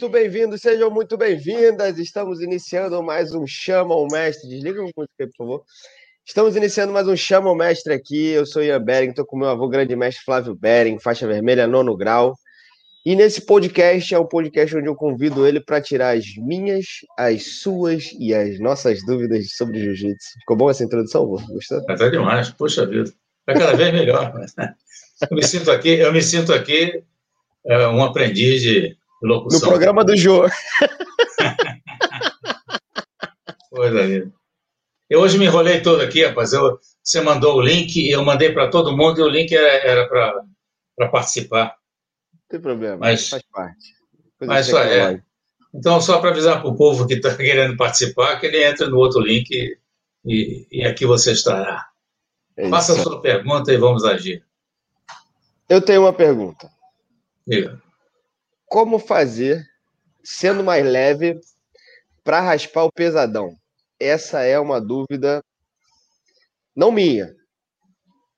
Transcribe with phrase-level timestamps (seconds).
[0.00, 1.98] Muito bem-vindos, sejam muito bem-vindas.
[1.98, 4.48] Estamos iniciando mais um Chama o Mestre.
[4.48, 5.64] Desliga o música por favor.
[6.24, 8.28] Estamos iniciando mais um Chama o Mestre aqui.
[8.28, 11.96] Eu sou Ian Bering, estou com meu avô grande mestre Flávio Bering, faixa vermelha, nono
[11.96, 12.36] grau.
[13.04, 16.86] E nesse podcast é um podcast onde eu convido ele para tirar as minhas,
[17.18, 20.28] as suas e as nossas dúvidas sobre jiu-jitsu.
[20.38, 21.40] Ficou bom essa introdução, vô?
[21.48, 21.82] Gostou?
[21.88, 23.12] Até demais, poxa vida.
[23.40, 24.32] Está cada vez melhor.
[25.28, 27.02] Eu me sinto aqui, eu me sinto aqui
[27.66, 29.60] é, um aprendiz de locução.
[29.60, 30.44] No programa do Jô.
[33.70, 34.32] Coisa linda.
[35.08, 36.52] Eu hoje me enrolei todo aqui, rapaz.
[36.52, 41.08] Eu, você mandou o link, eu mandei para todo mundo e o link era, para
[41.08, 41.74] participar.
[42.32, 43.94] Não tem problema, mas, faz parte.
[44.38, 45.22] Coisa mas só é.
[45.74, 48.98] Então, só para avisar para o povo que está querendo participar, que ele entre no
[48.98, 49.78] outro link e,
[50.24, 51.86] e, e aqui você estará.
[52.56, 54.44] É Faça a sua pergunta e vamos agir.
[55.68, 56.70] Eu tenho uma pergunta.
[57.46, 57.80] Diga.
[58.68, 59.66] Como fazer,
[60.22, 61.40] sendo mais leve,
[62.22, 63.54] para raspar o pesadão?
[63.98, 65.42] Essa é uma dúvida
[66.78, 67.34] não minha.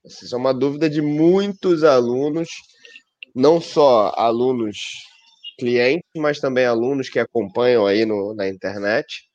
[0.02, 2.48] Essa é uma dúvida de muitos alunos,
[3.34, 4.78] não só alunos
[5.58, 9.28] clientes, mas também alunos que acompanham aí no, na internet.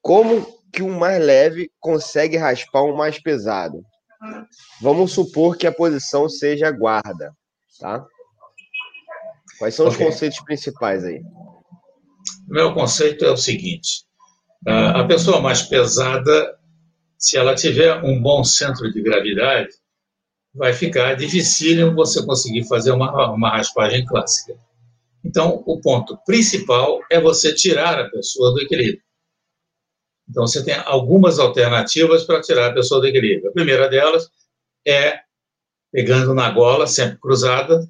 [0.00, 3.82] Como que um mais leve consegue raspar um mais pesado?
[4.80, 7.34] Vamos supor que a posição seja guarda,
[7.80, 8.06] tá?
[9.60, 9.98] Quais são okay.
[9.98, 11.20] os conceitos principais aí?
[12.48, 14.06] O meu conceito é o seguinte:
[14.66, 16.58] a pessoa mais pesada,
[17.18, 19.68] se ela tiver um bom centro de gravidade,
[20.54, 24.58] vai ficar difícil você conseguir fazer uma, uma raspagem clássica.
[25.22, 29.02] Então, o ponto principal é você tirar a pessoa do equilíbrio.
[30.26, 33.50] Então, você tem algumas alternativas para tirar a pessoa do equilíbrio.
[33.50, 34.26] A primeira delas
[34.88, 35.20] é
[35.92, 37.86] pegando na gola, sempre cruzada,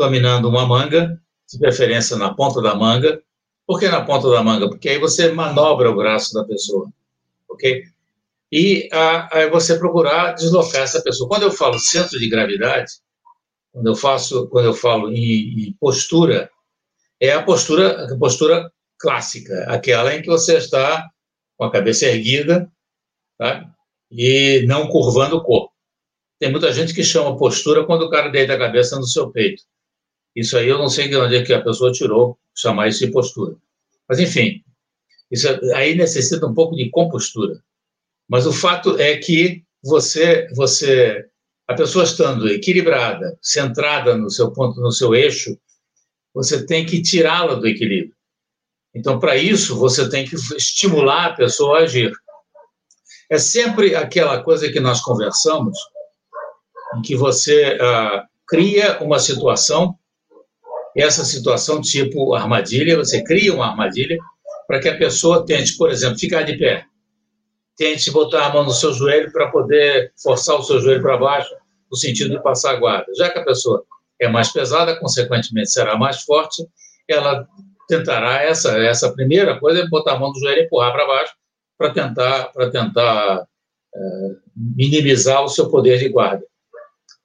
[0.00, 3.22] dominando uma manga, de preferência na ponta da manga.
[3.66, 4.68] Por que na ponta da manga?
[4.68, 6.88] Porque aí você manobra o braço da pessoa,
[7.48, 7.84] ok?
[8.50, 8.88] E
[9.30, 11.28] aí você procurar deslocar essa pessoa.
[11.28, 12.92] Quando eu falo centro de gravidade,
[13.72, 16.50] quando eu faço, quando eu falo em, em postura,
[17.20, 21.06] é a postura, a postura clássica, aquela em que você está
[21.56, 22.70] com a cabeça erguida,
[23.38, 23.70] tá?
[24.10, 25.72] E não curvando o corpo.
[26.38, 29.62] Tem muita gente que chama postura quando o cara deita a cabeça no seu peito.
[30.34, 33.12] Isso aí eu não sei de onde é que a pessoa tirou chamar isso de
[33.12, 33.56] postura.
[34.08, 34.62] Mas, enfim,
[35.30, 37.62] isso aí necessita um pouco de compostura.
[38.28, 41.26] Mas o fato é que você, você,
[41.66, 45.58] a pessoa estando equilibrada, centrada no seu ponto, no seu eixo,
[46.34, 48.14] você tem que tirá-la do equilíbrio.
[48.94, 52.12] Então, para isso, você tem que estimular a pessoa a agir.
[53.28, 55.78] É sempre aquela coisa que nós conversamos,
[56.96, 59.96] em que você ah, cria uma situação
[60.96, 64.18] essa situação tipo armadilha, você cria uma armadilha
[64.66, 66.84] para que a pessoa tente, por exemplo, ficar de pé.
[67.76, 71.54] Tente botar a mão no seu joelho para poder forçar o seu joelho para baixo,
[71.90, 73.06] no sentido de passar a guarda.
[73.16, 73.84] Já que a pessoa
[74.20, 76.64] é mais pesada, consequentemente será mais forte,
[77.08, 77.46] ela
[77.88, 81.32] tentará essa essa primeira coisa é botar a mão no joelho e empurrar para baixo
[81.76, 83.44] para tentar para tentar
[83.92, 84.00] é,
[84.54, 86.44] minimizar o seu poder de guarda.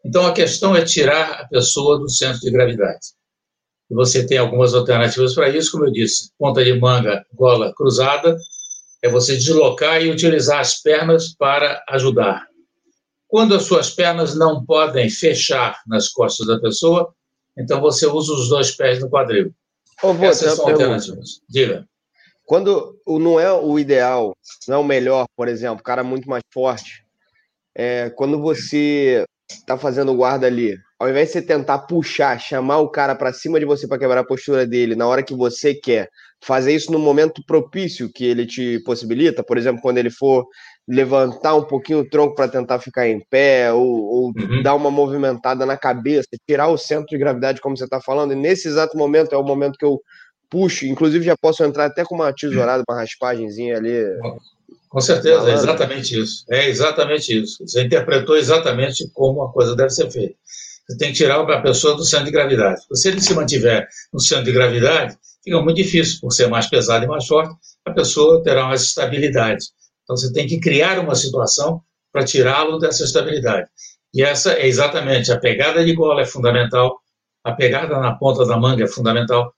[0.03, 2.99] Então a questão é tirar a pessoa do centro de gravidade.
[3.89, 8.35] E você tem algumas alternativas para isso, como eu disse, ponta de manga, gola cruzada,
[9.01, 12.47] é você deslocar e utilizar as pernas para ajudar.
[13.27, 17.13] Quando as suas pernas não podem fechar nas costas da pessoa,
[17.57, 19.53] então você usa os dois pés no quadril.
[20.01, 21.41] Ô, vô, Essas são alternativas.
[21.47, 21.87] Diga.
[22.45, 24.35] Quando não é o ideal,
[24.67, 27.04] não é o melhor, por exemplo, o cara muito mais forte,
[27.75, 32.89] é, quando você está fazendo guarda ali, ao invés de você tentar puxar, chamar o
[32.89, 36.09] cara para cima de você para quebrar a postura dele na hora que você quer,
[36.43, 40.45] fazer isso no momento propício que ele te possibilita, por exemplo, quando ele for
[40.87, 44.61] levantar um pouquinho o tronco para tentar ficar em pé, ou, ou uhum.
[44.61, 48.35] dar uma movimentada na cabeça, tirar o centro de gravidade, como você está falando, e
[48.35, 49.99] nesse exato momento é o momento que eu
[50.49, 54.05] puxo, inclusive já posso entrar até com uma tesourada, uma raspagemzinha ali.
[54.95, 56.45] Com certeza, é exatamente isso.
[56.49, 57.57] É exatamente isso.
[57.67, 60.35] Você interpretou exatamente como a coisa deve ser feita.
[60.87, 62.79] Você tem que tirar a pessoa do centro de gravidade.
[62.93, 67.03] Se ele se mantiver no centro de gravidade, fica muito difícil, por ser mais pesado
[67.03, 67.53] e mais forte,
[67.83, 69.65] a pessoa terá mais estabilidade.
[70.03, 73.67] Então você tem que criar uma situação para tirá-lo dessa estabilidade.
[74.13, 77.01] E essa é exatamente a pegada de gola é fundamental,
[77.43, 79.53] a pegada na ponta da manga é fundamental.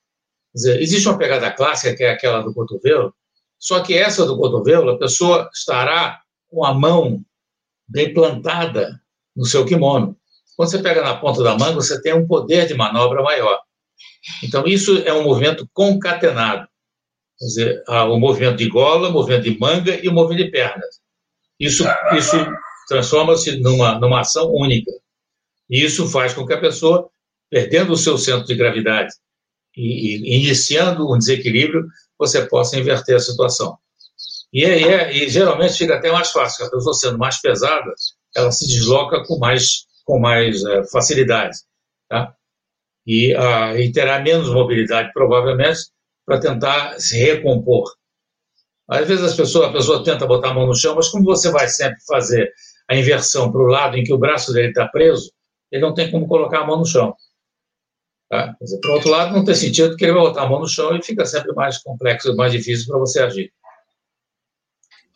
[0.55, 3.13] Dizer, existe uma pegada clássica que é aquela do cotovelo,
[3.59, 7.21] só que essa do cotovelo, a pessoa estará com a mão
[7.87, 9.01] bem plantada
[9.35, 10.17] no seu kimono.
[10.55, 13.59] Quando você pega na ponta da manga, você tem um poder de manobra maior.
[14.43, 16.67] Então, isso é um movimento concatenado.
[17.37, 20.99] Quer dizer, o movimento de gola, o movimento de manga e o movimento de pernas.
[21.59, 21.83] Isso,
[22.17, 22.35] isso
[22.87, 24.91] transforma-se numa, numa ação única.
[25.69, 27.09] E isso faz com que a pessoa,
[27.49, 29.13] perdendo o seu centro de gravidade
[29.75, 31.85] e, e iniciando um desequilíbrio,
[32.17, 33.77] você possa inverter a situação.
[34.51, 37.93] E, é, é, e geralmente fica até mais fácil, a pessoa sendo mais pesada,
[38.35, 41.57] ela se desloca com mais, com mais é, facilidade.
[42.09, 42.33] Tá?
[43.05, 45.79] E, a, e terá menos mobilidade, provavelmente,
[46.25, 47.93] para tentar se recompor.
[48.89, 51.51] Às vezes as pessoas, a pessoa tenta botar a mão no chão, mas como você
[51.51, 52.51] vai sempre fazer
[52.89, 55.31] a inversão para o lado em que o braço dele está preso,
[55.71, 57.13] ele não tem como colocar a mão no chão.
[58.29, 58.53] Tá?
[58.57, 60.67] Quer dizer, por outro lado, não tem sentido que ele vai botar a mão no
[60.67, 63.51] chão e fica sempre mais complexo, mais difícil para você agir.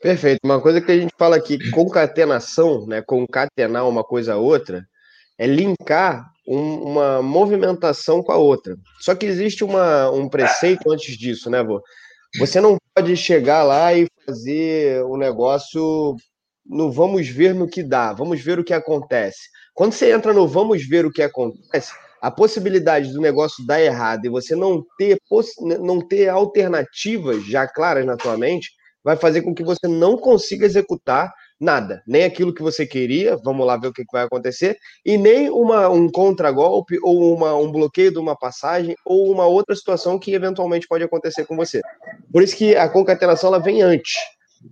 [0.02, 0.40] Perfeito.
[0.44, 4.84] Uma coisa que a gente fala aqui, concatenação, né, concatenar uma coisa a outra,
[5.38, 8.76] é linkar um, uma movimentação com a outra.
[9.00, 11.82] Só que existe uma, um preceito antes disso, né, vô?
[12.40, 16.16] Você não pode chegar lá e fazer o um negócio
[16.66, 19.50] no vamos ver no que dá, vamos ver o que acontece.
[19.74, 24.26] Quando você entra no vamos ver o que acontece, a possibilidade do negócio dar errado
[24.26, 25.18] e você não ter,
[25.80, 28.70] não ter alternativas já claras na tua mente,
[29.04, 33.66] vai fazer com que você não consiga executar nada, nem aquilo que você queria, vamos
[33.66, 38.12] lá ver o que, vai acontecer, e nem uma, um contragolpe ou uma, um bloqueio
[38.12, 41.80] de uma passagem ou uma outra situação que eventualmente pode acontecer com você.
[42.32, 44.14] Por isso que a concatenação ela vem antes.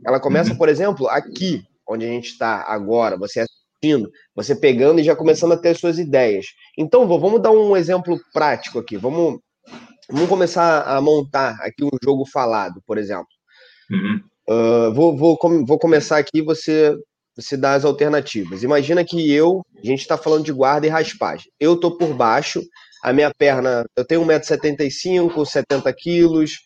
[0.06, 3.46] Ela começa, por exemplo, aqui, onde a gente está agora, você
[3.80, 6.48] assistindo, você pegando e já começando a ter as suas ideias.
[6.78, 8.98] Então, vamos dar um exemplo prático aqui.
[8.98, 9.40] Vamos,
[10.10, 13.28] vamos começar a montar aqui um jogo falado, por exemplo.
[13.90, 14.22] Uhum.
[14.50, 16.96] Uh, vou, vou, vou começar aqui, você,
[17.36, 18.64] você dá as alternativas.
[18.64, 21.50] Imagina que eu, a gente está falando de guarda e raspagem.
[21.60, 22.62] Eu tô por baixo,
[23.04, 26.58] a minha perna, eu tenho 1,75m, 70 quilos,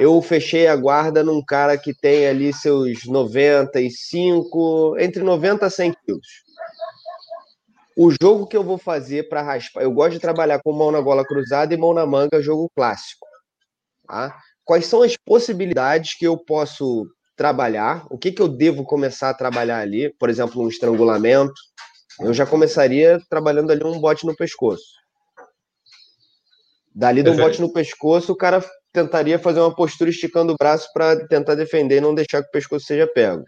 [0.00, 5.94] eu fechei a guarda num cara que tem ali seus 95, entre 90 a 100
[6.04, 6.26] quilos.
[8.02, 11.00] O jogo que eu vou fazer para raspar, eu gosto de trabalhar com mão na
[11.00, 13.26] gola cruzada e mão na manga, jogo clássico.
[14.06, 14.40] Tá?
[14.70, 17.04] quais são as possibilidades que eu posso
[17.34, 21.52] trabalhar, o que, que eu devo começar a trabalhar ali, por exemplo, um estrangulamento.
[22.20, 24.84] Eu já começaria trabalhando ali um bote no pescoço.
[26.94, 30.88] Dali de um bote no pescoço, o cara tentaria fazer uma postura esticando o braço
[30.94, 33.42] para tentar defender e não deixar que o pescoço seja pego.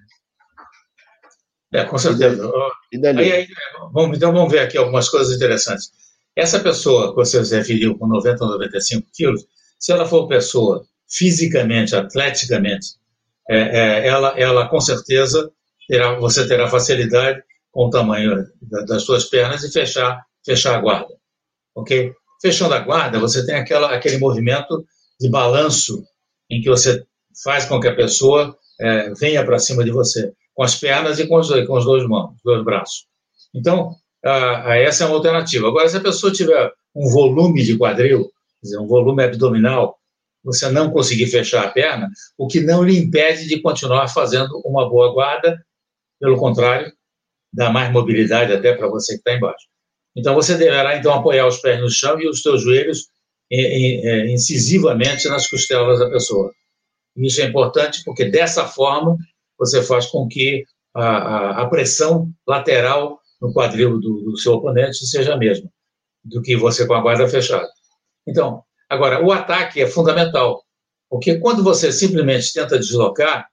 [1.72, 2.50] É, com certeza.
[2.92, 3.22] E dali?
[3.22, 3.48] Aí, aí,
[3.92, 5.90] vamos, então vamos ver aqui algumas coisas interessantes.
[6.36, 9.44] Essa pessoa que você se referiu com 90 ou 95 quilos,
[9.78, 12.88] se ela for pessoa fisicamente, atleticamente,
[13.48, 15.50] é, é, ela, ela com certeza
[15.88, 18.46] terá, você terá facilidade com o tamanho
[18.86, 21.14] das suas pernas e fechar, fechar a guarda,
[21.74, 22.12] ok?
[22.40, 24.84] Fechando a guarda, você tem aquela, aquele movimento
[25.18, 26.04] de balanço
[26.50, 27.02] em que você
[27.42, 31.26] faz com que a pessoa é, venha para cima de você, com as pernas e
[31.26, 33.06] com os, com os dois mãos, dois braços.
[33.54, 33.94] Então,
[34.24, 35.68] a, a essa é uma alternativa.
[35.68, 38.30] Agora, se a pessoa tiver um volume de quadril,
[38.62, 39.98] dizer, um volume abdominal
[40.44, 44.88] você não conseguir fechar a perna, o que não lhe impede de continuar fazendo uma
[44.88, 45.64] boa guarda,
[46.18, 46.92] pelo contrário,
[47.52, 49.66] dá mais mobilidade até para você que está embaixo.
[50.16, 53.06] Então, você deverá, então, apoiar os pés no chão e os seus joelhos
[53.50, 56.50] é, incisivamente nas costelas da pessoa.
[57.16, 59.16] Isso é importante porque, dessa forma,
[59.58, 65.06] você faz com que a, a, a pressão lateral no quadril do, do seu oponente
[65.06, 65.68] seja a mesma
[66.24, 67.68] do que você com a guarda fechada.
[68.26, 70.62] Então, Agora, o ataque é fundamental,
[71.08, 73.48] porque quando você simplesmente tenta deslocar,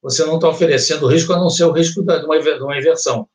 [0.00, 3.28] você não está oferecendo risco a não ser o risco de uma, de uma inversão.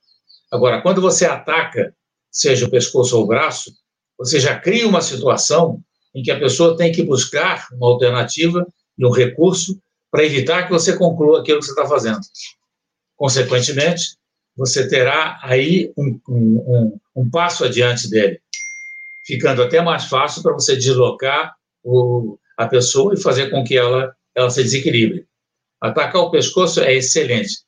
[0.51, 1.95] Agora, quando você ataca,
[2.31, 3.71] seja o pescoço ou o braço,
[4.17, 5.79] você já cria uma situação
[6.15, 8.65] em que a pessoa tem que buscar uma alternativa
[8.97, 9.79] e um recurso
[10.13, 12.19] para evitar que você conclua aquilo que você está fazendo.
[13.17, 14.15] Consequentemente,
[14.55, 18.39] você terá aí um, um, um, um passo adiante dele
[19.25, 24.15] ficando até mais fácil para você deslocar o, a pessoa e fazer com que ela,
[24.35, 25.25] ela se desequilibre.
[25.81, 27.63] Atacar o pescoço é excelente,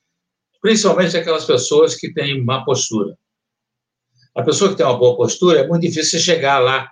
[0.61, 3.17] principalmente aquelas pessoas que têm má postura.
[4.35, 6.91] A pessoa que tem uma boa postura é muito difícil chegar lá,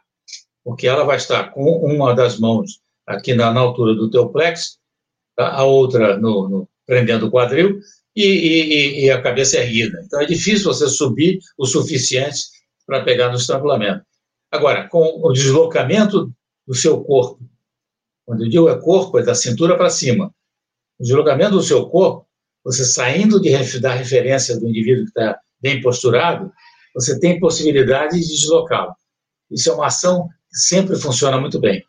[0.64, 4.82] porque ela vai estar com uma das mãos aqui na, na altura do teu plexo?
[5.38, 7.80] A outra no, no, prendendo o quadril
[8.16, 10.02] e, e, e, a cabeça erguida.
[10.06, 12.42] Então é difícil você subir o suficiente
[12.86, 14.04] para pegar no estrangulamento.
[14.52, 16.32] Agora, com o deslocamento
[16.68, 17.40] do seu corpo,
[18.26, 20.34] quando eu digo é corpo, é da cintura para cima.
[21.00, 22.28] O deslocamento do seu corpo,
[22.64, 26.52] você saindo de, da referência do indivíduo que está bem posturado,
[26.94, 28.94] você tem possibilidade de deslocá-lo.
[29.50, 31.84] Isso é uma ação sempre funciona muito bem.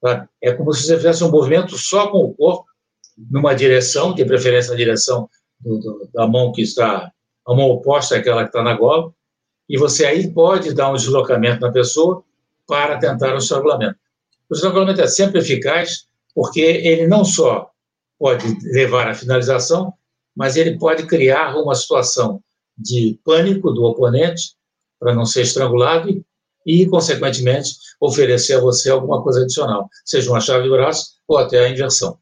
[0.00, 0.28] Tá?
[0.42, 2.64] É como se você fizesse um movimento só com o corpo,
[3.30, 5.28] numa direção, de preferência na direção
[5.60, 7.10] do, do, da mão que está,
[7.46, 9.12] a mão oposta àquela que está na gola,
[9.68, 12.22] e você aí pode dar um deslocamento na pessoa
[12.66, 13.96] para tentar o estrangulamento.
[14.48, 17.70] O estrangulamento é sempre eficaz, porque ele não só
[18.18, 19.92] pode levar à finalização,
[20.36, 22.42] mas ele pode criar uma situação
[22.76, 24.54] de pânico do oponente
[24.98, 26.24] para não ser estrangulado
[26.66, 31.64] e, consequentemente, oferecer a você alguma coisa adicional, seja uma chave de braço ou até
[31.64, 32.18] a inversão.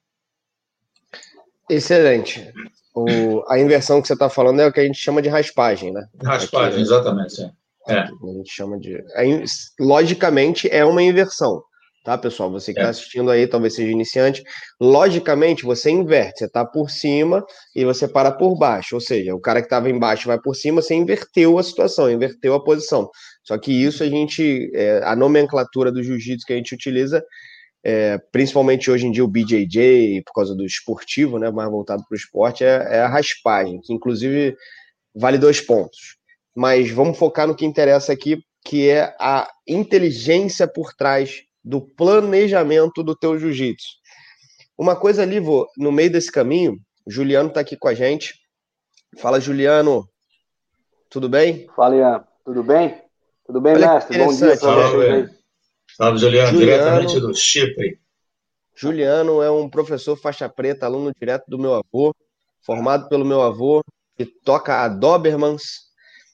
[1.70, 2.52] Excelente.
[2.94, 5.92] O, a inversão que você está falando é o que a gente chama de raspagem,
[5.92, 6.06] né?
[6.22, 7.42] Raspagem, Aqui, exatamente.
[7.86, 7.94] É.
[7.94, 7.98] é.
[8.00, 9.02] A gente chama de.
[9.78, 11.62] Logicamente, é uma inversão
[12.08, 12.50] tá, pessoal?
[12.50, 12.90] Você que está é.
[12.90, 14.42] assistindo aí, talvez seja iniciante,
[14.80, 17.44] logicamente você inverte, você está por cima
[17.76, 20.80] e você para por baixo, ou seja, o cara que estava embaixo vai por cima,
[20.80, 23.10] você inverteu a situação, inverteu a posição.
[23.44, 27.22] Só que isso a gente, é, a nomenclatura do jiu-jitsu que a gente utiliza,
[27.84, 32.14] é, principalmente hoje em dia o BJJ, por causa do esportivo, né, mais voltado para
[32.14, 34.56] o esporte, é, é a raspagem, que inclusive
[35.14, 36.16] vale dois pontos.
[36.54, 43.02] Mas vamos focar no que interessa aqui, que é a inteligência por trás do planejamento
[43.02, 43.88] do teu jiu-jitsu.
[44.76, 48.34] Uma coisa ali, vô, no meio desse caminho, Juliano está aqui com a gente.
[49.18, 50.08] Fala, Juliano.
[51.10, 51.66] Tudo bem?
[51.74, 52.24] Fala, Ian.
[52.44, 53.02] Tudo bem?
[53.46, 54.18] Tudo bem, Olha mestre?
[54.18, 55.30] Bom dia Salve,
[55.98, 56.52] Salve Juliano.
[56.52, 56.82] Juliano.
[56.84, 58.00] Diretamente do Chipre.
[58.72, 62.14] Juliano é um professor faixa preta, aluno direto do meu avô,
[62.64, 63.82] formado pelo meu avô,
[64.16, 65.88] que toca a Dobermans,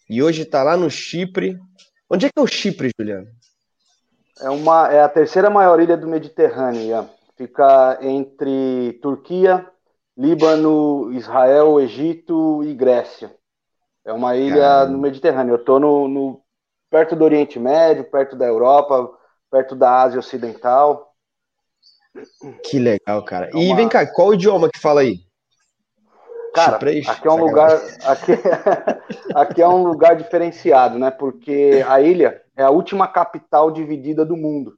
[0.08, 1.58] e hoje está lá no Chipre.
[2.10, 3.26] Onde é que é o Chipre, Juliano?
[4.38, 7.08] É, uma, é a terceira maior ilha do Mediterrâneo.
[7.34, 9.66] Fica entre Turquia,
[10.14, 13.34] Líbano, Israel, Egito e Grécia.
[14.04, 14.92] É uma ilha Caramba.
[14.92, 15.52] no Mediterrâneo.
[15.54, 16.42] Eu estou no, no,
[16.90, 19.10] perto do Oriente Médio, perto da Europa,
[19.54, 21.14] perto da Ásia Ocidental.
[22.64, 23.50] Que legal, cara.
[23.52, 23.62] É uma...
[23.62, 25.20] E vem cá, qual o idioma que fala aí?
[26.52, 27.70] Cara, aqui é um lugar,
[28.04, 28.32] aqui,
[29.32, 31.10] aqui é um lugar diferenciado, né?
[31.12, 34.76] Porque a ilha é a última capital dividida do mundo.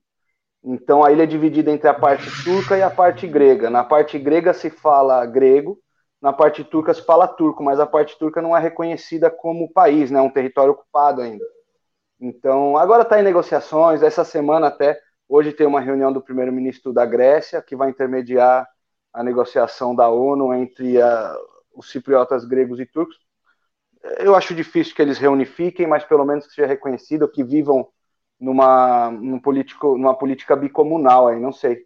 [0.63, 3.71] Então a ilha é dividida entre a parte turca e a parte grega.
[3.71, 5.79] Na parte grega se fala grego,
[6.21, 10.11] na parte turca se fala turco, mas a parte turca não é reconhecida como país,
[10.11, 10.19] né?
[10.19, 11.45] É um território ocupado ainda.
[12.21, 14.03] Então agora está em negociações.
[14.03, 18.67] Essa semana até hoje tem uma reunião do primeiro-ministro da Grécia que vai intermediar
[19.13, 21.37] a negociação da ONU entre a,
[21.75, 23.27] os cipriotas gregos e turcos
[24.19, 27.89] eu acho difícil que eles reunifiquem, mas pelo menos que seja reconhecido, que vivam
[28.39, 31.85] numa, num político, numa política bicomunal aí, não sei.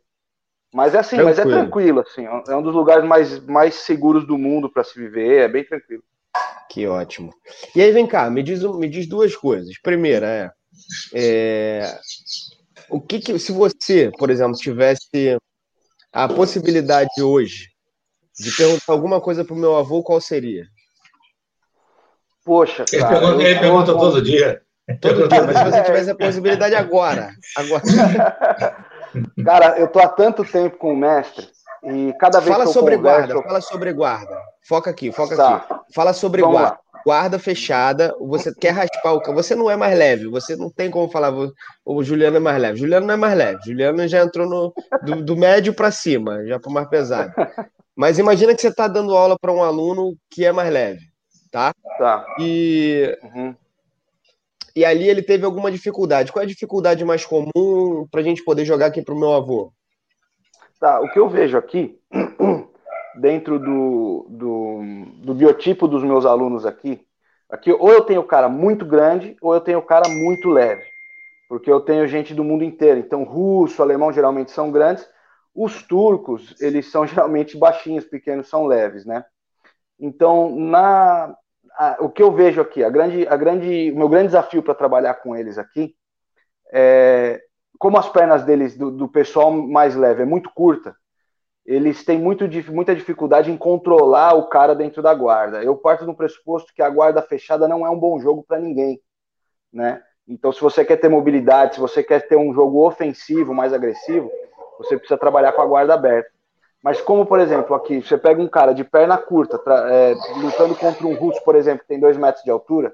[0.72, 1.28] Mas é assim, tranquilo.
[1.28, 4.98] mas é tranquilo, assim, é um dos lugares mais, mais seguros do mundo para se
[4.98, 6.02] viver, é bem tranquilo.
[6.70, 7.34] Que ótimo.
[7.74, 9.74] E aí, vem cá, me diz, me diz duas coisas.
[9.82, 10.50] Primeira é,
[11.12, 11.98] é
[12.88, 15.36] o que, que se você, por exemplo, tivesse
[16.12, 17.70] a possibilidade hoje
[18.38, 20.64] de perguntar alguma coisa para o meu avô, qual seria?
[22.44, 23.16] Poxa, cara.
[23.16, 24.62] Ele pergunta, ele pergunta todo dia.
[25.00, 27.32] Todo dia, mas se você tivesse a possibilidade agora.
[27.56, 27.82] agora.
[29.44, 31.48] Cara, eu tô há tanto tempo com o mestre
[31.82, 34.42] e cada vez fala que eu sobre converso, guarda, fala sobre guarda.
[34.62, 35.56] Foca aqui, foca tá.
[35.56, 35.74] aqui.
[35.94, 36.72] Fala sobre Vamos guarda.
[36.72, 36.80] Lá.
[37.04, 41.08] Guarda fechada, você quer raspar o você não é mais leve, você não tem como
[41.08, 41.32] falar
[41.82, 42.78] o Juliano é mais leve.
[42.78, 43.58] Juliano não é mais leve.
[43.64, 47.32] Juliano já entrou no do, do médio para cima, já para mais pesado.
[47.96, 51.10] Mas imagina que você está dando aula para um aluno que é mais leve
[51.50, 51.74] tá?
[51.98, 52.24] Tá.
[52.38, 53.54] E, uhum.
[54.74, 56.32] e ali ele teve alguma dificuldade.
[56.32, 59.32] Qual é a dificuldade mais comum para a gente poder jogar aqui para o meu
[59.32, 59.72] avô?
[60.80, 62.00] Tá, o que eu vejo aqui,
[63.20, 64.80] dentro do, do,
[65.16, 67.06] do biotipo dos meus alunos aqui,
[67.50, 70.82] aqui ou eu tenho cara muito grande ou eu tenho cara muito leve.
[71.50, 72.98] Porque eu tenho gente do mundo inteiro.
[72.98, 75.06] Então, russo, alemão geralmente são grandes.
[75.54, 79.22] Os turcos, eles são geralmente baixinhos, pequenos, são leves, né?
[79.98, 81.36] Então, na,
[81.76, 84.74] a, o que eu vejo aqui, a grande, a grande, o meu grande desafio para
[84.74, 85.94] trabalhar com eles aqui
[86.72, 87.42] é
[87.80, 90.94] como as pernas deles, do, do, pessoal mais leve, é muito curta,
[91.64, 95.64] eles têm muito, muita dificuldade em controlar o cara dentro da guarda.
[95.64, 99.00] Eu parto do pressuposto que a guarda fechada não é um bom jogo para ninguém,
[99.72, 100.02] né?
[100.28, 104.30] Então, se você quer ter mobilidade, se você quer ter um jogo ofensivo, mais agressivo,
[104.76, 106.30] você precisa trabalhar com a guarda aberta.
[106.84, 109.58] Mas como, por exemplo, aqui, você pega um cara de perna curta,
[109.88, 112.92] é, lutando contra um russo, por exemplo, que tem dois metros de altura,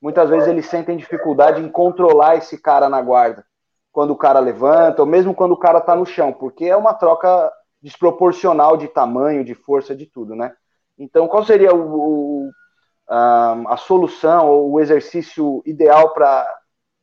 [0.00, 3.44] muitas vezes eles sentem dificuldade em controlar esse cara na guarda.
[3.92, 6.94] Quando o cara levanta, ou mesmo quando o cara tá no chão, porque é uma
[6.94, 10.52] troca desproporcional de tamanho, de força, de tudo, né?
[10.98, 12.50] Então, qual seria o, o
[13.08, 16.46] a, a, solução ou o exercício ideal para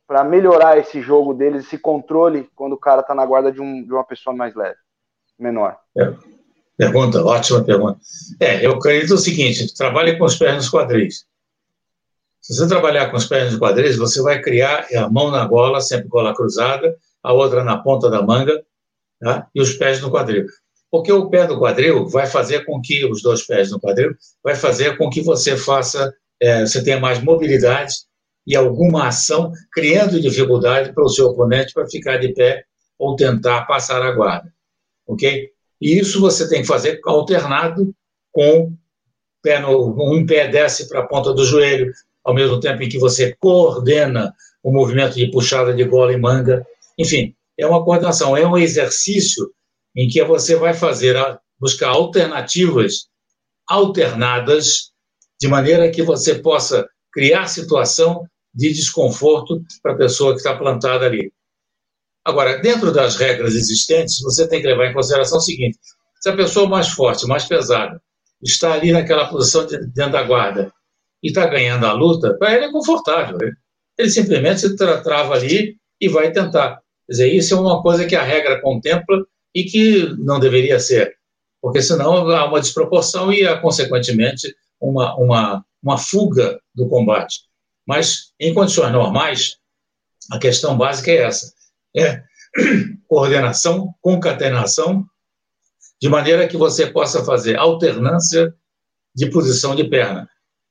[0.06, 3.84] para melhorar esse jogo deles, esse controle quando o cara está na guarda de, um,
[3.84, 4.74] de, uma pessoa mais leve,
[5.38, 5.76] menor?
[5.96, 6.12] É.
[6.76, 8.00] Pergunta, ótima pergunta.
[8.40, 11.26] É, eu acredito o seguinte: trabalhe com os pés nos quadris.
[12.40, 15.80] Se você trabalhar com os pés nos quadris, você vai criar a mão na gola,
[15.80, 18.62] sempre gola cruzada, a outra na ponta da manga,
[19.20, 19.46] tá?
[19.54, 20.46] e os pés no quadril.
[20.90, 24.54] Porque o pé no quadril vai fazer com que, os dois pés no quadril, vai
[24.54, 27.94] fazer com que você faça, é, você tenha mais mobilidade
[28.46, 32.64] e alguma ação, criando dificuldade para o seu oponente para ficar de pé
[32.98, 34.52] ou tentar passar a guarda.
[35.06, 35.50] Ok?
[35.80, 37.94] E isso você tem que fazer alternado
[38.32, 38.74] com
[39.42, 41.92] pé no, um pé desce para a ponta do joelho,
[42.24, 46.66] ao mesmo tempo em que você coordena o movimento de puxada de gola e manga.
[46.98, 49.50] Enfim, é uma coordenação, é um exercício
[49.96, 51.16] em que você vai fazer,
[51.58, 53.08] buscar alternativas
[53.68, 54.90] alternadas,
[55.40, 61.06] de maneira que você possa criar situação de desconforto para a pessoa que está plantada
[61.06, 61.32] ali.
[62.24, 65.78] Agora, dentro das regras existentes, você tem que levar em consideração o seguinte:
[66.20, 68.00] se a pessoa mais forte, mais pesada,
[68.42, 70.72] está ali naquela posição de, dentro da guarda
[71.22, 73.38] e está ganhando a luta, para ele é confortável.
[73.38, 73.52] Né?
[73.98, 76.80] Ele simplesmente se tra trava ali e vai tentar.
[77.06, 81.14] Quer dizer, isso é uma coisa que a regra contempla e que não deveria ser,
[81.60, 87.40] porque senão há uma desproporção e, consequentemente, uma, uma, uma fuga do combate.
[87.86, 89.56] Mas, em condições normais,
[90.30, 91.52] a questão básica é essa:
[91.96, 92.22] é
[93.08, 95.04] coordenação, concatenação,
[96.00, 98.54] de maneira que você possa fazer alternância
[99.14, 100.28] de posição de perna.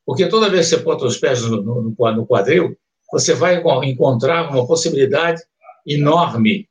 [0.09, 2.75] Porque toda vez que você bota os pés no, no, no quadril,
[3.11, 5.39] você vai encontrar uma possibilidade
[5.85, 6.67] enorme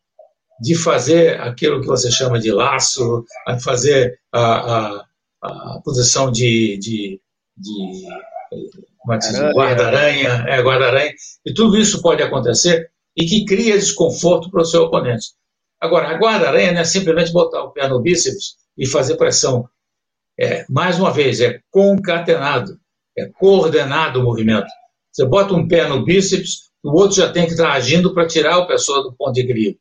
[0.61, 3.25] de fazer aquilo que você chama de laço,
[3.63, 5.05] fazer a, a,
[5.41, 7.21] a posição de, de,
[7.57, 8.07] de
[8.51, 11.15] é guarda-aranha, é, guarda-aranha,
[11.47, 15.29] e tudo isso pode acontecer e que cria desconforto para o seu oponente.
[15.81, 19.69] Agora, a guarda-aranha não é simplesmente botar o pé no bíceps e fazer pressão.
[20.37, 22.77] É, mais uma vez, é concatenado,
[23.19, 24.69] é coordenado o movimento.
[25.13, 28.57] Você bota um pé no bíceps, o outro já tem que estar agindo para tirar
[28.57, 29.81] a pessoa do ponto de equilíbrio.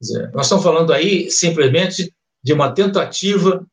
[0.00, 3.66] Dizer, nós estamos falando aí simplesmente de uma tentativa,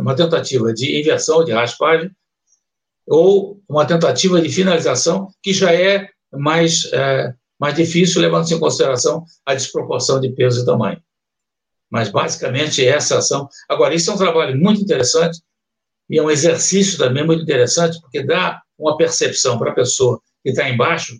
[0.00, 2.10] uma tentativa de inversão, de raspagem,
[3.06, 9.24] ou uma tentativa de finalização que já é mais, é, mais difícil, levando-se em consideração
[9.44, 11.00] a desproporção de peso e tamanho.
[11.90, 13.48] Mas, basicamente, essa ação.
[13.68, 15.40] Agora, isso é um trabalho muito interessante
[16.08, 20.50] e é um exercício também muito interessante, porque dá uma percepção para a pessoa que
[20.50, 21.18] está embaixo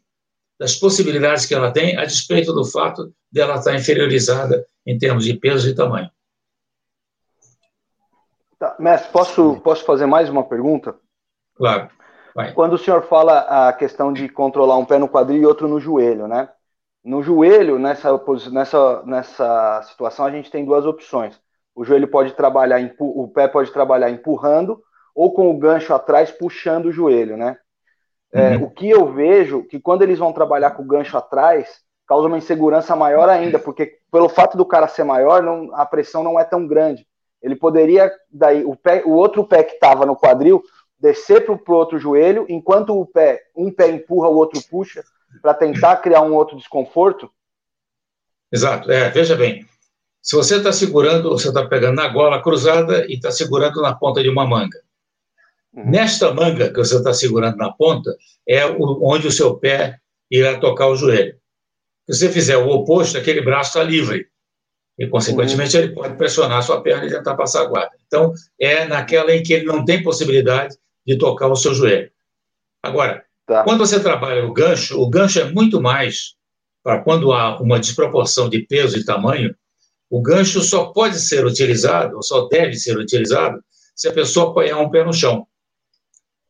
[0.58, 5.34] das possibilidades que ela tem, a despeito do fato dela estar inferiorizada em termos de
[5.34, 6.10] peso e tamanho.
[8.58, 10.94] Tá, mestre, posso, posso fazer mais uma pergunta?
[11.54, 11.90] Claro.
[12.34, 12.52] Vai.
[12.52, 15.80] Quando o senhor fala a questão de controlar um pé no quadril e outro no
[15.80, 16.48] joelho, né?
[17.04, 18.10] No joelho, nessa,
[18.50, 21.38] nessa, nessa situação, a gente tem duas opções.
[21.74, 24.80] O joelho pode trabalhar, o pé pode trabalhar empurrando
[25.14, 27.56] ou com o gancho atrás puxando o joelho, né?
[28.32, 28.64] É, uhum.
[28.64, 32.38] O que eu vejo que quando eles vão trabalhar com o gancho atrás, causa uma
[32.38, 36.44] insegurança maior ainda, porque pelo fato do cara ser maior, não, a pressão não é
[36.44, 37.06] tão grande.
[37.40, 40.62] Ele poderia, daí, o, pé, o outro pé que estava no quadril,
[40.98, 45.04] descer para o outro joelho, enquanto o pé, um pé empurra, o outro puxa,
[45.40, 47.30] para tentar criar um outro desconforto?
[48.50, 48.90] Exato.
[48.90, 49.66] É, veja bem,
[50.24, 54.22] se você está segurando, você está pegando na gola cruzada e está segurando na ponta
[54.22, 54.80] de uma manga.
[55.70, 55.90] Uhum.
[55.90, 58.16] Nesta manga que você está segurando na ponta,
[58.48, 59.98] é onde o seu pé
[60.30, 61.36] irá tocar o joelho.
[62.08, 64.26] Se você fizer o oposto, aquele braço está livre.
[64.98, 65.82] E, consequentemente, uhum.
[65.82, 67.92] ele pode pressionar a sua perna e tentar passar a guarda.
[68.06, 70.74] Então, é naquela em que ele não tem possibilidade
[71.06, 72.10] de tocar o seu joelho.
[72.82, 73.62] Agora, tá.
[73.62, 76.34] quando você trabalha o gancho, o gancho é muito mais
[76.82, 79.54] para quando há uma desproporção de peso e tamanho,
[80.10, 83.62] o gancho só pode ser utilizado, ou só deve ser utilizado,
[83.94, 85.46] se a pessoa apoiar um pé no chão.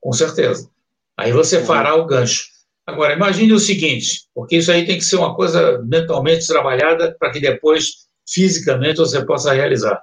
[0.01, 0.71] Com certeza.
[1.17, 1.67] Aí você uhum.
[1.67, 2.45] fará o gancho.
[2.87, 7.31] Agora, imagine o seguinte, porque isso aí tem que ser uma coisa mentalmente trabalhada para
[7.31, 10.03] que depois, fisicamente, você possa realizar.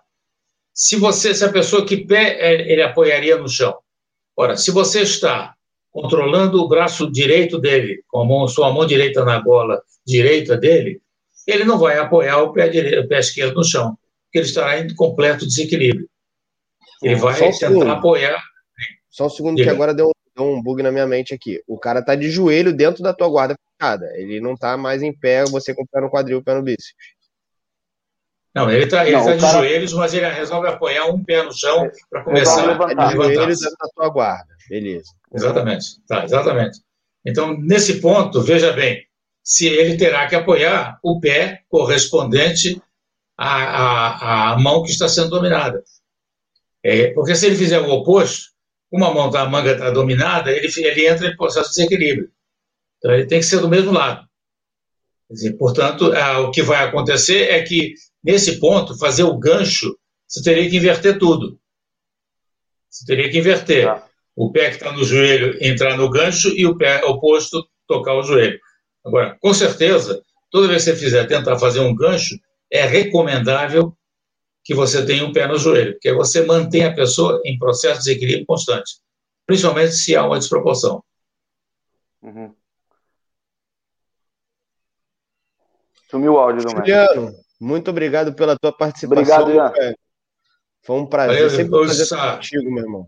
[0.73, 3.77] Se você, se a pessoa que pé é, ele apoiaria no chão,
[4.35, 5.53] Ora, se você está
[5.91, 11.01] controlando o braço direito dele, com a mão, sua mão direita na gola direita dele,
[11.47, 14.79] ele não vai apoiar o pé, direito, o pé esquerdo no chão, porque ele estará
[14.79, 16.07] em completo desequilíbrio.
[17.01, 17.91] Ele vai um tentar segundo.
[17.91, 18.41] apoiar.
[19.09, 21.61] Só um segundo que agora deu, deu, um bug na minha mente aqui.
[21.67, 24.05] O cara tá de joelho dentro da tua guarda fechada.
[24.15, 26.61] Ele não tá mais em pé, você com o pé no quadril, o pé no
[26.61, 26.93] bíceps.
[28.53, 29.59] Não, ele está ele tá de cara...
[29.59, 33.07] joelhos, mas ele resolve apoiar um pé no chão para começar a levantar.
[33.07, 35.09] De joelhos na tua guarda, beleza.
[35.33, 36.79] Exatamente, tá, exatamente.
[37.25, 39.05] Então, nesse ponto, veja bem,
[39.43, 42.81] se ele terá que apoiar o pé correspondente
[43.37, 45.83] à, à, à mão que está sendo dominada.
[46.83, 48.51] É, porque se ele fizer o oposto,
[48.91, 52.31] uma mão da manga está dominada, ele, ele entra em processo de desequilíbrio.
[52.97, 54.27] Então ele tem que ser do mesmo lado.
[55.29, 56.11] Dizer, portanto,
[56.45, 61.17] o que vai acontecer é que, nesse ponto, fazer o gancho, você teria que inverter
[61.17, 61.57] tudo.
[62.89, 63.85] Você teria que inverter.
[63.85, 64.07] Tá.
[64.35, 68.23] O pé que está no joelho entrar no gancho e o pé oposto tocar o
[68.23, 68.59] joelho.
[69.05, 72.37] Agora, com certeza, toda vez que você fizer tentar fazer um gancho,
[72.71, 73.95] é recomendável
[74.63, 78.11] que você tenha um pé no joelho, porque você mantém a pessoa em processo de
[78.11, 78.99] equilíbrio constante,
[79.45, 81.03] principalmente se há uma desproporção.
[82.21, 82.53] Uhum.
[86.09, 89.41] Sumiu o áudio do Juliano, muito obrigado pela tua participação.
[89.43, 89.93] Obrigado, Ian.
[90.83, 91.35] Foi um prazer.
[91.35, 93.07] Valeu, sempre um prazer estar contigo, meu irmão.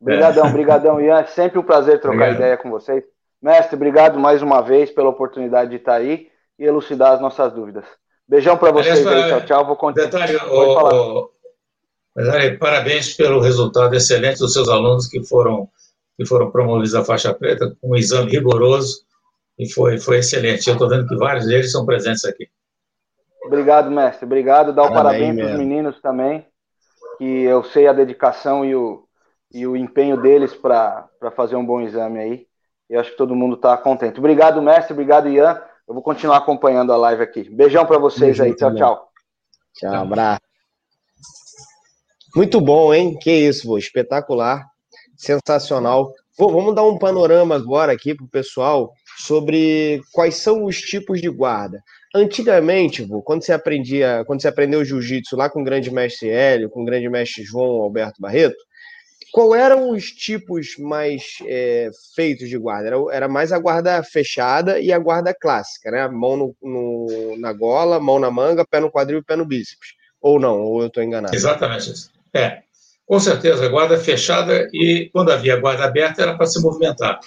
[0.00, 1.20] Obrigadão, obrigadão, Ian.
[1.20, 2.36] É sempre um prazer trocar obrigado.
[2.36, 3.02] ideia com vocês.
[3.40, 7.84] Mestre, obrigado mais uma vez pela oportunidade de estar aí e elucidar as nossas dúvidas.
[8.28, 9.66] Beijão para vocês Aliás, aí, tchau, tchau.
[9.66, 10.06] Vou continuar.
[10.06, 11.30] Detalhe, o,
[12.14, 15.68] o, parabéns pelo resultado excelente dos seus alunos que foram,
[16.16, 19.04] que foram promovidos à faixa preta com um exame rigoroso
[19.58, 20.66] e foi, foi excelente.
[20.66, 22.48] Eu estou vendo que vários deles são presentes aqui.
[23.44, 24.24] Obrigado, mestre.
[24.24, 24.72] Obrigado.
[24.72, 26.44] Dá o parabéns para os meninos também,
[27.18, 29.06] que eu sei a dedicação e o,
[29.52, 32.46] e o empenho deles para fazer um bom exame aí.
[32.88, 34.18] E acho que todo mundo está contente.
[34.18, 34.92] Obrigado, mestre.
[34.92, 35.60] Obrigado, Ian.
[35.86, 37.48] Eu vou continuar acompanhando a live aqui.
[37.50, 38.54] Beijão para vocês aí.
[38.54, 39.08] Tchau, tchau.
[39.74, 40.40] Tchau, abraço.
[42.34, 43.16] Muito bom, hein?
[43.18, 43.78] Que isso, vô.
[43.78, 44.66] espetacular,
[45.16, 46.12] sensacional.
[46.38, 51.20] Vô, vamos dar um panorama agora aqui para o pessoal sobre quais são os tipos
[51.20, 51.82] de guarda.
[52.14, 56.68] Antigamente, vô, quando você aprendia, quando você aprendeu jiu-jitsu lá com o grande mestre Hélio,
[56.68, 58.56] com o grande mestre João Alberto Barreto,
[59.36, 62.86] qual eram os tipos mais é, feitos de guarda?
[62.86, 66.08] Era, era, mais a guarda fechada e a guarda clássica, né?
[66.08, 69.90] Mão no, no, na gola, mão na manga, pé no quadril e pé no bíceps.
[70.22, 71.36] Ou não, ou eu estou enganado.
[71.36, 72.10] Exatamente isso.
[72.34, 72.60] É,
[73.04, 77.20] com certeza, guarda fechada e quando havia guarda aberta era para se movimentar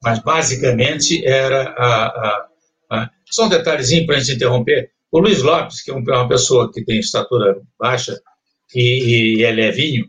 [0.00, 2.06] mas basicamente era a.
[2.06, 2.46] a,
[2.90, 3.10] a...
[3.28, 4.92] Só um detalhezinho para a gente interromper.
[5.10, 8.20] O Luiz Lopes, que é uma pessoa que tem estatura baixa
[8.72, 10.08] e, e é levinho,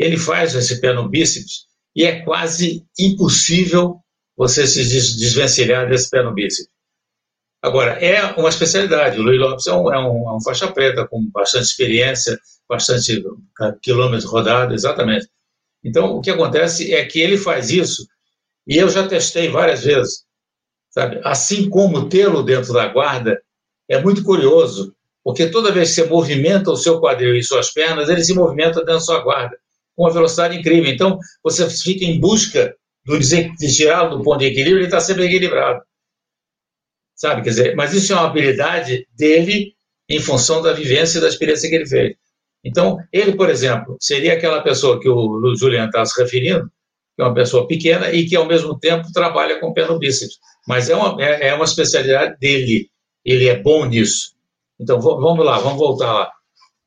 [0.00, 3.96] ele faz esse pé no bíceps e é quase impossível
[4.36, 6.70] você se desvencilhar desse pé no bíceps.
[7.62, 9.18] Agora, é uma especialidade.
[9.18, 13.22] O Luiz Lopes é um, é um, é um faixa preta com bastante experiência, bastante
[13.82, 15.28] quilômetros rodados, exatamente.
[15.84, 18.06] Então, o que acontece é que ele faz isso
[18.66, 20.24] e eu já testei várias vezes.
[20.90, 21.20] Sabe?
[21.24, 23.40] Assim como tê-lo dentro da guarda
[23.88, 28.08] é muito curioso, porque toda vez que você movimenta o seu quadril e suas pernas,
[28.08, 29.56] ele se movimenta dentro da sua guarda,
[30.00, 30.90] com uma velocidade incrível.
[30.90, 35.26] Então, você fica em busca do de tirá-lo do ponto de equilíbrio, ele está sempre
[35.26, 35.82] equilibrado.
[37.14, 37.42] Sabe?
[37.42, 39.74] Quer dizer, mas isso é uma habilidade dele
[40.08, 42.16] em função da vivência e da experiência que ele fez.
[42.64, 46.70] Então, ele, por exemplo, seria aquela pessoa que o Julian está se referindo,
[47.14, 49.98] que é uma pessoa pequena e que, ao mesmo tempo, trabalha com o pé no
[49.98, 50.38] bíceps.
[50.66, 52.88] Mas é uma, é, é uma especialidade dele.
[53.22, 54.34] Ele é bom nisso.
[54.78, 56.32] Então, vamos lá, vamos voltar lá.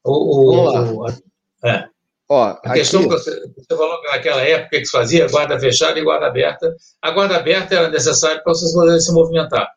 [0.04, 1.20] O, o, vamos lá.
[1.64, 1.93] O, é.
[2.34, 6.00] Ó, a questão que você, você, falou que naquela época que se fazia guarda fechada
[6.00, 6.76] e guarda aberta.
[7.00, 9.70] A guarda aberta era necessária para vocês poderem se movimentar,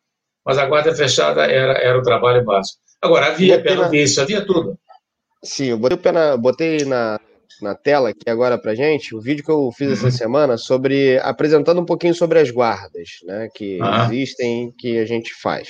[0.42, 2.79] mas a guarda fechada era, era o trabalho básico.
[3.03, 4.79] Agora, havia pé no bíceps, havia tudo.
[5.45, 7.21] Sim, eu botei, na, botei na,
[7.61, 10.11] na tela aqui agora para gente o vídeo que eu fiz essa uhum.
[10.11, 14.09] semana sobre apresentando um pouquinho sobre as guardas, né, que ah.
[14.11, 15.69] existem, que a gente faz.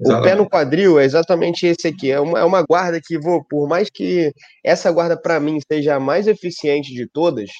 [0.00, 0.20] Exatamente.
[0.20, 2.10] O pé no quadril é exatamente esse aqui.
[2.10, 5.94] É uma, é uma guarda que vou, por mais que essa guarda para mim seja
[5.94, 7.50] a mais eficiente de todas,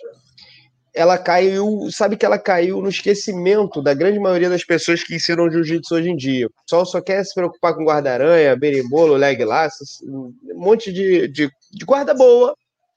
[0.94, 5.51] ela caiu, sabe que ela caiu no esquecimento da grande maioria das pessoas que ensinam
[5.51, 6.47] jiu-jitsu hoje em dia.
[6.47, 11.51] O pessoal só quer se preocupar com guarda-aranha, berimbolo, leg laço, um monte de, de,
[11.73, 12.55] de guarda boa,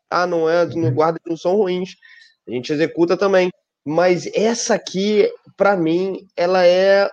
[0.09, 1.95] ah, não é, no guarda não são ruins.
[2.47, 3.49] A gente executa também.
[3.85, 7.09] Mas essa aqui, para mim, ela é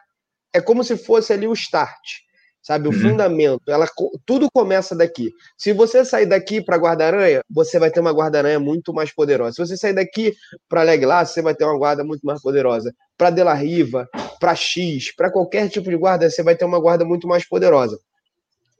[0.54, 2.20] é como se fosse ali o start,
[2.62, 3.10] sabe, o uhum.
[3.10, 3.62] fundamento.
[3.68, 3.88] Ela
[4.24, 5.32] tudo começa daqui.
[5.58, 9.52] Se você sair daqui para guarda-aranha, você vai ter uma guarda-aranha muito mais poderosa.
[9.52, 10.32] Se você sair daqui
[10.68, 12.94] para leg laço, você vai ter uma guarda muito mais poderosa.
[13.18, 17.04] Para Dela Riva, para X, para qualquer tipo de guarda, você vai ter uma guarda
[17.04, 17.98] muito mais poderosa.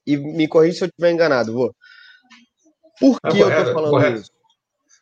[0.07, 1.75] E me corrija se eu estiver enganado, vou.
[3.01, 4.21] Por que é correto, eu tô falando correto.
[4.21, 4.31] isso?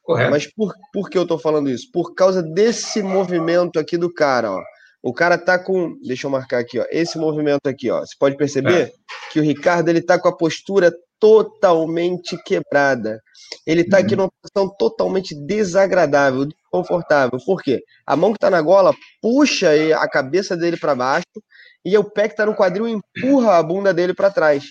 [0.03, 0.31] Correto.
[0.31, 1.91] Mas por, por que eu tô falando isso?
[1.93, 4.63] Por causa desse movimento aqui do cara, ó.
[5.03, 8.01] O cara tá com, deixa eu marcar aqui, ó, esse movimento aqui, ó.
[8.01, 8.93] Você pode perceber é.
[9.33, 13.21] que o Ricardo ele tá com a postura totalmente quebrada.
[13.67, 14.05] Ele tá uhum.
[14.05, 17.39] aqui numa posição totalmente desagradável, desconfortável.
[17.45, 17.83] Por quê?
[18.07, 21.27] A mão que tá na gola puxa a cabeça dele para baixo
[21.85, 24.65] e o pé que está no quadril empurra a bunda dele para trás.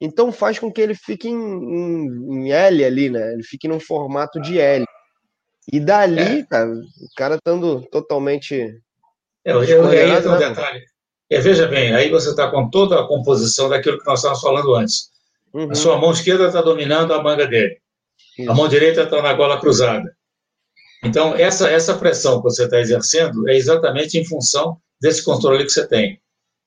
[0.00, 3.34] Então faz com que ele fique em, em, em, L ali, né?
[3.34, 4.84] Ele fique num formato de L.
[5.72, 6.46] E dali, é.
[6.46, 8.76] cara, o cara estando totalmente.
[9.44, 10.82] É, eu, eu, aí tem um detalhe.
[11.30, 14.74] É, veja bem, aí você está com toda a composição daquilo que nós estávamos falando
[14.74, 15.10] antes.
[15.52, 15.70] Uhum.
[15.70, 17.78] A sua mão esquerda está dominando a manga dele.
[18.38, 18.50] Isso.
[18.50, 20.14] A mão direita está na gola cruzada.
[21.04, 25.70] Então, essa, essa pressão que você está exercendo é exatamente em função desse controle que
[25.70, 26.20] você tem.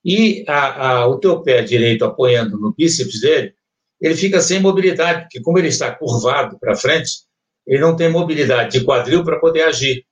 [0.04, 3.54] E a, a, o teu pé direito apoiando no bíceps dele,
[4.00, 7.12] ele fica sem mobilidade, porque como ele está curvado para frente,
[7.66, 10.06] ele não tem mobilidade de quadril para poder agir.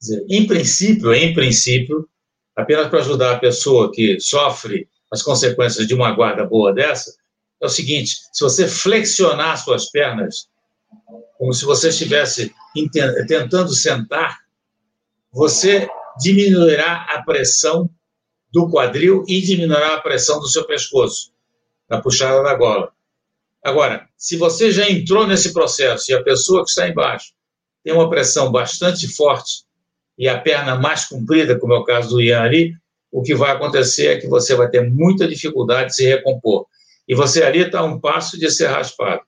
[0.00, 2.08] Dizer, em princípio, em princípio,
[2.54, 7.14] apenas para ajudar a pessoa que sofre as consequências de uma guarda boa dessa,
[7.60, 10.48] é o seguinte: se você flexionar suas pernas,
[11.36, 12.52] como se você estivesse
[13.26, 14.38] tentando sentar,
[15.32, 15.88] você
[16.20, 17.90] diminuirá a pressão
[18.52, 21.32] do quadril e diminuirá a pressão do seu pescoço,
[21.88, 22.92] na puxada da gola.
[23.62, 27.32] Agora, se você já entrou nesse processo e a pessoa que está embaixo
[27.82, 29.67] tem uma pressão bastante forte
[30.18, 32.74] e a perna mais comprida, como é o caso do Ian ali,
[33.10, 36.66] o que vai acontecer é que você vai ter muita dificuldade de se recompor.
[37.06, 39.22] E você ali está um passo de ser raspado.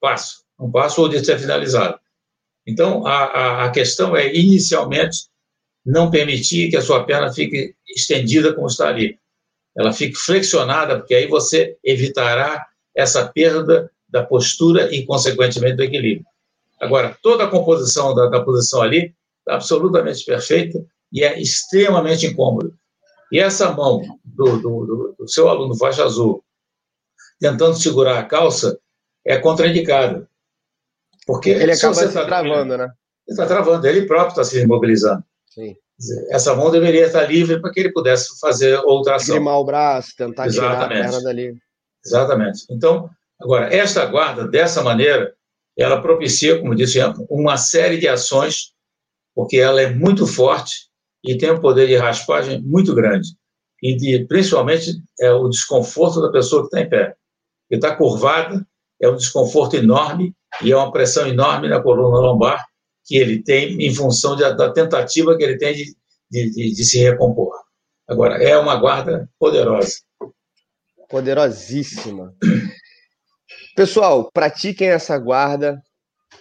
[0.00, 0.44] Passo.
[0.58, 1.98] Um passo ou de ser finalizado.
[2.66, 5.26] Então, a, a, a questão é, inicialmente,
[5.84, 9.18] não permitir que a sua perna fique estendida como está ali.
[9.76, 16.26] Ela fique flexionada, porque aí você evitará essa perda da postura e, consequentemente, do equilíbrio.
[16.80, 19.14] Agora, toda a composição da, da posição ali
[19.48, 20.78] absolutamente perfeita
[21.12, 22.74] e é extremamente incômodo.
[23.32, 26.44] E essa mão do, do, do seu aluno faixa azul
[27.40, 28.78] tentando segurar a calça
[29.24, 30.28] é contraindicada.
[31.26, 32.84] Porque ele acaba se, tá travando, né?
[32.84, 35.24] Ele está travando, ele próprio está se imobilizando.
[35.48, 35.76] Sim.
[36.30, 39.34] Essa mão deveria estar livre para que ele pudesse fazer outra ação.
[39.34, 40.84] Grimar o braço, tentar Exatamente.
[40.84, 41.56] tirar a perna dali.
[42.04, 42.66] Exatamente.
[42.70, 45.34] Então, agora, esta guarda, dessa maneira,
[45.76, 48.72] ela propicia, como disse, uma série de ações,
[49.36, 50.88] porque ela é muito forte
[51.22, 53.28] e tem um poder de raspagem muito grande.
[53.82, 57.14] E de, principalmente é o desconforto da pessoa que está em pé.
[57.68, 58.66] Que está curvada,
[58.98, 62.64] é um desconforto enorme e é uma pressão enorme na coluna lombar
[63.04, 65.94] que ele tem em função de, da tentativa que ele tem de,
[66.30, 67.54] de, de, se recompor.
[68.08, 69.98] Agora, é uma guarda poderosa.
[71.08, 72.34] Poderosíssima.
[73.76, 75.80] Pessoal, pratiquem essa guarda.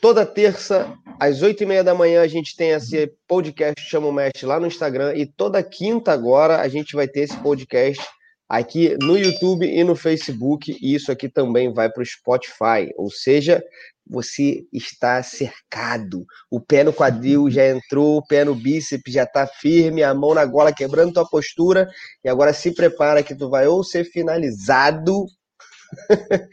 [0.01, 4.11] Toda terça, às oito e meia da manhã, a gente tem esse podcast Chama o
[4.11, 5.15] Mestre lá no Instagram.
[5.15, 8.03] E toda quinta agora a gente vai ter esse podcast
[8.49, 10.77] aqui no YouTube e no Facebook.
[10.81, 12.91] E isso aqui também vai para o Spotify.
[12.97, 13.63] Ou seja,
[14.05, 16.25] você está cercado.
[16.51, 20.33] O pé no quadril já entrou, o pé no bíceps já está firme, a mão
[20.33, 21.89] na gola quebrando tua postura.
[22.23, 25.25] E agora se prepara que tu vai ou ser finalizado,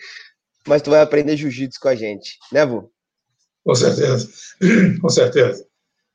[0.67, 2.92] mas tu vai aprender jiu-jitsu com a gente, né, Vu?
[3.65, 4.29] Com certeza,
[5.01, 5.65] com certeza,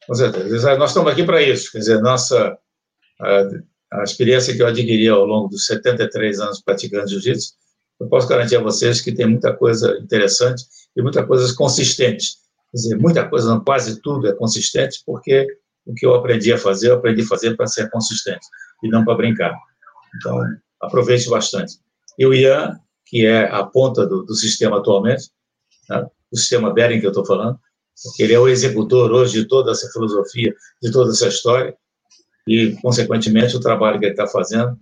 [0.06, 0.78] com certeza.
[0.78, 2.58] Nós estamos aqui para isso, quer dizer, nossa
[3.22, 3.44] a,
[3.94, 7.54] a experiência que eu adquiri ao longo dos 73 anos praticando jiu-jitsu,
[8.00, 10.64] eu posso garantir a vocês que tem muita coisa interessante
[10.96, 12.36] e muita coisa consistente.
[12.72, 15.48] Quer dizer, muita coisa, quase tudo é consistente, porque
[15.86, 18.46] o que eu aprendi a fazer, eu aprendi a fazer para ser consistente
[18.84, 19.56] e não para brincar.
[20.16, 20.40] Então,
[20.82, 21.80] aproveite bastante.
[22.20, 25.32] E o Ian, que é a ponta do, do sistema atualmente,
[25.90, 27.60] né, o sistema Bering que eu estou falando,
[28.04, 31.76] porque ele é o executor hoje de toda essa filosofia, de toda essa história,
[32.48, 34.78] e, consequentemente, o trabalho que ele está fazendo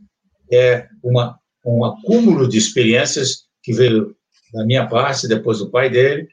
[0.51, 4.15] é uma, um acúmulo de experiências que veio
[4.53, 6.27] da minha parte, depois do pai dele,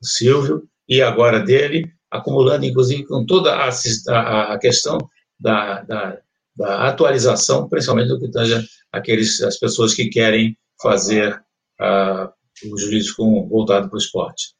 [0.00, 3.70] o Silvio, e agora dele, acumulando, inclusive, com toda a,
[4.08, 4.98] a, a questão
[5.38, 6.18] da, da,
[6.56, 11.34] da, atualização, principalmente do que tange aqueles, as pessoas que querem fazer
[11.80, 12.30] uh,
[12.72, 14.55] o jurídico voltado para o esporte.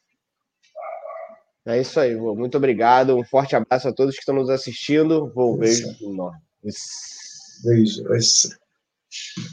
[1.66, 2.34] É isso aí, vô.
[2.36, 3.16] Muito obrigado.
[3.16, 5.32] Um forte abraço a todos que estão nos assistindo.
[5.34, 6.38] Vou beijo enorme.
[7.64, 8.04] Beijo.
[8.04, 8.56] beijo.